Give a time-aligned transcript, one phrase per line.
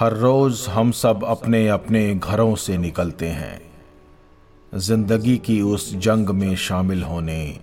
[0.00, 3.60] हर रोज हम सब अपने अपने घरों से निकलते हैं।
[4.74, 7.60] ज़िंदगी की उस जंग में शामिल होने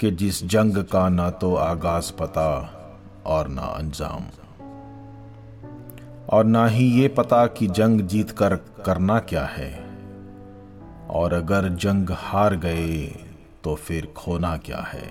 [0.00, 2.48] कि जिस जंग का ना तो आगाज़ पता
[3.26, 4.24] और ना अंजाम।
[6.28, 9.86] और ना ही ये पता कि जंग जीत कर करना क्या है।
[11.10, 13.06] और अगर जंग हार गए
[13.64, 15.10] तो फिर खोना क्या है।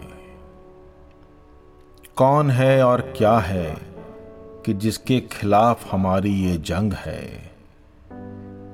[2.16, 3.95] कौन है और क्या है?
[4.66, 7.52] कि जिसके खिलाफ हमारी ये जंग है,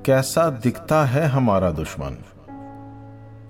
[0.06, 2.16] कैसा दिखता है हमारा दुश्मन?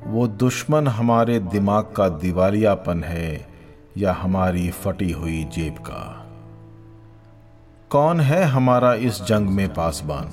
[0.07, 3.47] वो दुश्मन हमारे दिमाग का दिवालियापन है
[3.97, 6.27] या हमारी फटी हुई जेब का?
[7.91, 10.31] कौन है हमारा इस जंग में पासबान?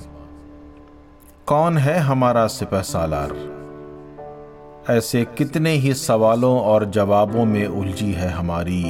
[1.46, 3.60] कौन है हमारा सिपह सालार?
[4.90, 8.82] ऐसे कितने ही सवालों और जवाबों में उलझी है हमारी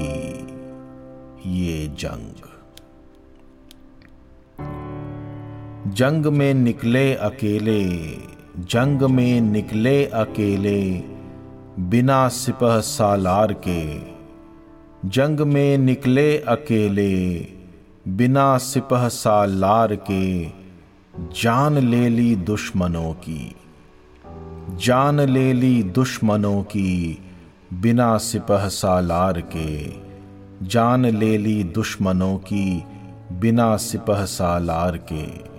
[1.47, 2.50] ये जंग।
[5.87, 7.85] जंग में निकले अकेले,
[8.59, 11.03] जंग में निकले अकेले,
[11.83, 13.99] बिना सिपह सालार के।
[15.09, 17.47] जंग में निकले अकेले,
[18.09, 20.45] बिना सिपह सालार के,
[21.41, 23.55] जान ले ली दुश्मनों की।
[24.77, 27.19] जान ले ली दुश्मनों की,
[27.75, 29.89] बिना सिपह सालार के।
[30.67, 32.85] जान ले ली दुश्मनों की,
[33.33, 35.50] बिना सिपह सालार के।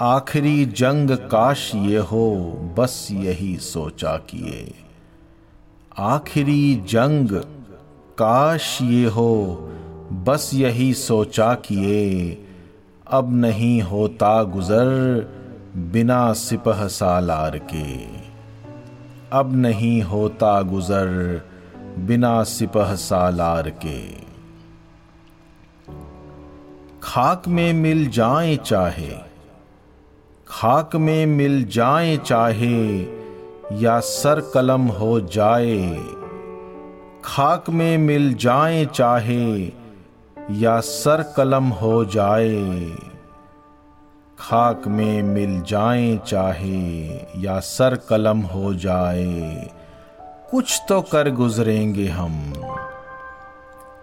[0.00, 2.36] आखिरी जंग काश ये हो,
[2.78, 4.74] बस यही सोचा किए।
[5.98, 7.28] आखिरी जंग
[8.18, 9.56] काश ये हो,
[10.12, 12.30] बस यही सोचा किए।
[13.08, 14.88] अब नहीं होता गुजर
[15.76, 18.06] बिना सिपह सालार के।
[19.32, 21.40] अब नहीं होता गुजर
[21.98, 24.08] बिना सिपह सालार के।
[27.02, 29.35] खाक में मिल जाए चाहे
[30.56, 32.98] खाक में मिल जाए चाहे
[33.82, 36.00] या सर कलम हो जाए।
[37.24, 39.72] खाक में मिल जाए चाहे
[40.50, 42.90] या सर कलम हो जाए।
[44.38, 47.04] खाक में मिल जाए चाहे
[47.42, 49.70] या सर कलम हो जाए।
[50.50, 52.52] कुछ तो कर गुजरेंगे हम,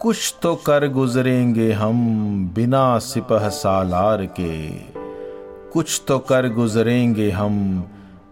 [0.02, 5.03] कुछ तो कर गुजरेंगे हम बिना सिपह सालार के।
[5.74, 7.84] कुछ तो कर गुजरेंगे हम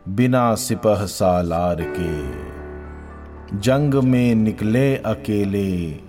[0.10, 2.30] बिना सिपह सालार के।
[3.58, 6.00] जंग में निकले अकेले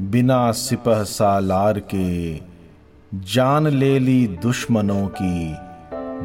[0.00, 2.36] बिना सिपह सालार के।
[3.14, 5.56] जान ले ली दुश्मनों की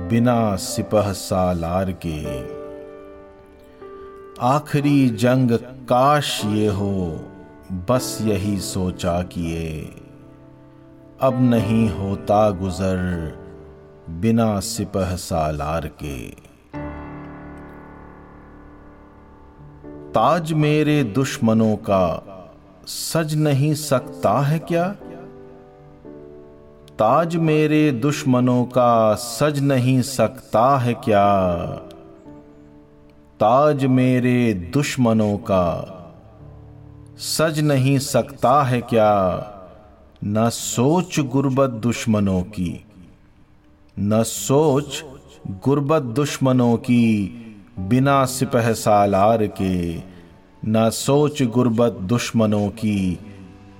[0.07, 2.41] बिना सिपह सालार के।
[4.41, 5.51] आखिरी जंग
[5.89, 7.25] काश ये हो,
[7.89, 9.95] बस यही सोचा किए।
[11.21, 13.40] अब नहीं होता गुजर
[14.19, 16.29] बिना सिपह सालार के।
[20.11, 22.27] ताज मेरे दुश्मनों का
[22.87, 24.87] सज नहीं सकता है क्या?
[26.99, 31.65] ताज मेरे दुश्मनों का सज नहीं सकता है क्या?
[33.39, 35.97] ताज मेरे दुश्मनों का
[37.17, 39.47] सज नहीं सकता है क्या?
[40.23, 42.85] न सोच गुर्बत दुश्मनों की।
[43.99, 45.03] न सोच
[45.65, 47.27] गुर्बत दुश्मनों की
[47.79, 49.97] बिना सिपह सालार के,
[50.67, 53.19] न सोच गुर्बत दुश्मनों की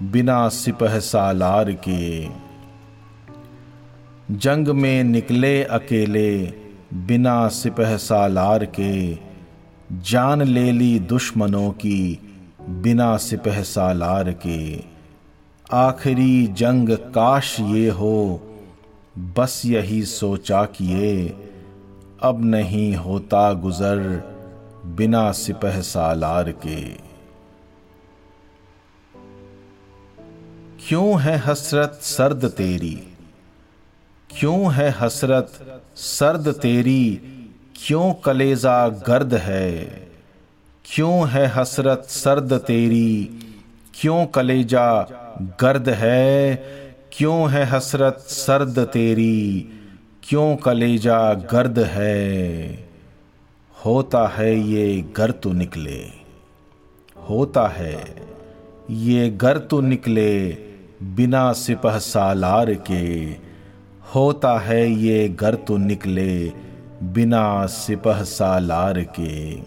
[0.04, 2.30] बिना सिपह सालार के।
[4.32, 6.54] जंग में निकले अकेले
[6.94, 9.18] बिना सिपह सालार के,
[9.92, 12.20] जान ले ली दुश्मनों की
[12.70, 14.84] बिना सिपह सालार के।
[15.74, 18.48] आखिरी जंग काश ये हो
[19.18, 21.28] बस यही सोचा किए।
[22.22, 24.00] अब नहीं होता गुजर
[24.86, 27.12] बिना सिपह सालार के।
[30.88, 33.08] क्यों है हसरत सर्द तेरी?
[34.40, 35.52] क्यों है हसरत
[35.96, 37.16] सर्द तेरी?
[37.86, 39.86] क्यों कलेजा गर्द है?
[40.86, 43.40] क्यों है हसरत सर्द तेरी?
[43.94, 45.02] क्यों कलेजा
[45.62, 46.56] गर्द है?
[47.14, 49.70] क्यों है हसरत सर्द तेरी?
[50.24, 52.72] क्यों कलेजा गर्द है?
[53.86, 56.04] होता है ये घर तो निकले।
[57.30, 58.16] होता है
[58.90, 60.50] ये घर तो निकले
[61.04, 63.32] बिना सिपह सालार के।
[64.16, 66.52] होता है ये घर तो निकले
[67.04, 69.60] बिना सिपह सालार के।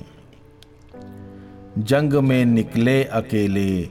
[1.82, 3.88] जंग में निकले अकेले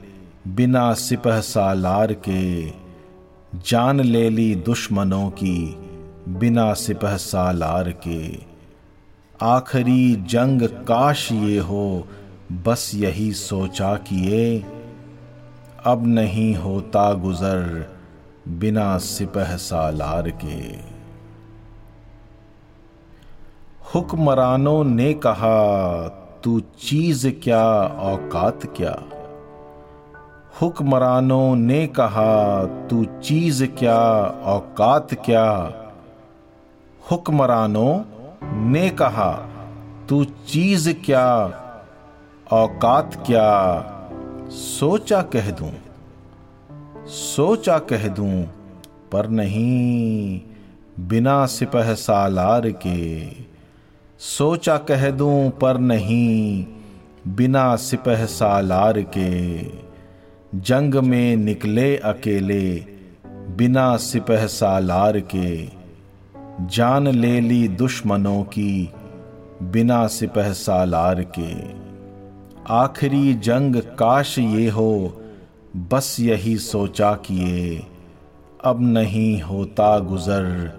[0.48, 2.83] बिना सिपह सालार के।
[3.54, 5.76] जान ले ली दुश्मनों की,
[6.28, 8.38] बिना सिपह सालार के।
[9.42, 12.08] आखिरी जंग काश ये हो,
[12.52, 14.64] बस यही सोचा किए।
[15.84, 17.92] अब नहीं होता गुजर,
[18.48, 20.94] बिना सिपह सालार के।
[23.94, 26.08] हुक्मरानों ने कहा,
[26.44, 29.02] तू चीज़ क्या, औकात क्या?
[30.60, 34.00] हुक्मरानों ने कहा, तू चीज़ क्या,
[34.46, 35.46] औकात क्या?
[37.10, 38.02] हुक्मरानों
[38.70, 39.30] ने कहा,
[40.08, 41.26] तू चीज़ क्या,
[42.52, 43.50] औकात क्या?
[44.50, 45.72] सोचा कह दूँ,
[47.06, 48.44] सोचा कह दूँ,
[49.12, 50.40] पर नहीं,
[51.00, 53.26] बिना सिपह सालार के।
[54.18, 56.66] सोचा कह दूँ, पर नहीं,
[57.28, 59.62] बिना सिपह सालार के।
[60.54, 62.86] जंग में निकले अकेले,
[63.26, 65.68] बिना सिपह सालार के।
[66.66, 68.90] जान ले ली दुश्मनों की,
[69.62, 71.74] बिना सिपह सालार के।
[72.68, 75.22] आखिरी जंग काश ये हो,
[75.76, 77.86] बस यही सोचा किए।
[78.64, 80.78] अब नहीं होता गुजर,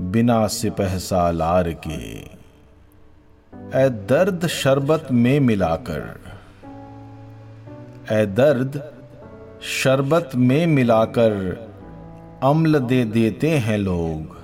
[0.00, 2.18] बिना सिपह सालार के।
[3.74, 6.20] ए दर्द शरबत में मिलाकर
[8.12, 8.92] ए दर्द
[9.62, 11.30] शरबत में मिलाकर
[12.42, 14.36] अम्ल दे देते हैं लोग।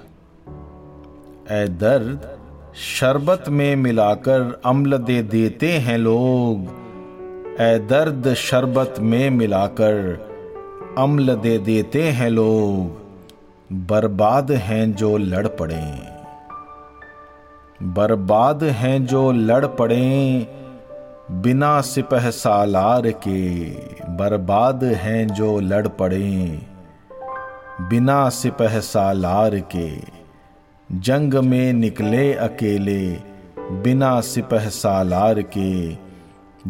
[1.50, 2.38] ए दर्द
[2.74, 6.60] शरबत में मिलाकर अम्ल दे देते हैं लोग।
[7.60, 9.94] ए दर्द शरबत में मिलाकर
[10.98, 13.00] अम्ल दे देते हैं लोग।
[13.72, 15.98] बर्बाद हैं जो लड़ पड़े।
[17.82, 20.46] बर्बाद हैं जो लड़ पड़े।
[21.30, 23.64] बिना सिपह सालार के
[24.16, 26.60] बर्बाद हैं जो लड़ पड़े।
[27.80, 29.90] बिना सिपह सालार के
[30.92, 33.02] जंग में निकले अकेले,
[33.82, 35.96] बिना सिपह सालार के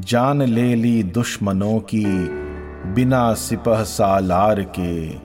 [0.00, 2.04] जान ले ली दुश्मनों की,
[2.92, 5.16] बिना सिपह सालार के।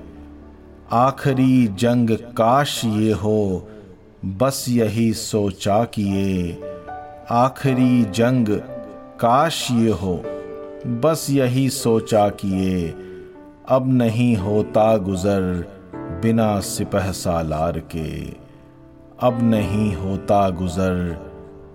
[0.92, 3.68] आखिरी जंग काश ये हो,
[4.26, 6.62] बस यही सोचा किए
[7.32, 8.48] आखिरी जंग
[9.20, 10.24] काश ये हो।
[10.88, 12.90] बस यही सोचा किए।
[13.68, 15.42] अब नहीं होता गुजर
[15.96, 18.28] बिना सिपह सालार के।
[19.20, 21.20] अब नहीं होता गुजर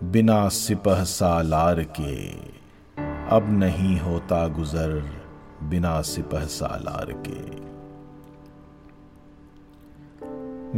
[0.05, 2.31] बिना सिपह सालार के।
[3.29, 5.03] अब नहीं होता गुजर
[5.63, 7.67] बिना सिपह सालार के।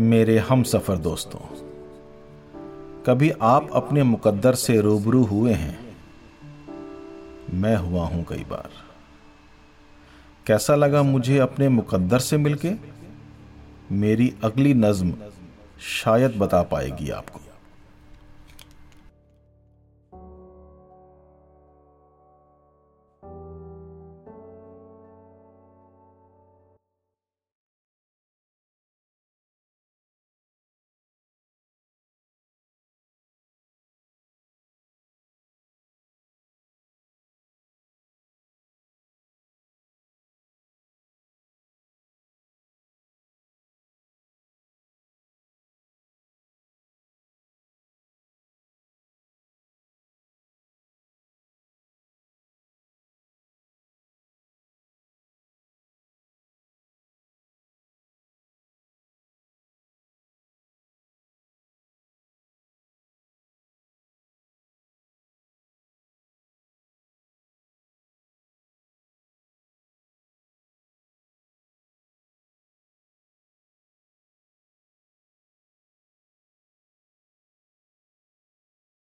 [0.01, 1.41] मेरे हम सफ़र दोस्तों,
[3.07, 5.88] कभी आप अपने मुकद्दर से रूबरू हुए हैं?
[7.53, 8.71] मैं हुआ हूँ कई बार।
[10.47, 12.73] कैसा लगा मुझे अपने मुकद्दर से मिलके?
[13.93, 15.15] मेरी अगली नज्म
[15.81, 17.41] शायद बता पाएगी आपको।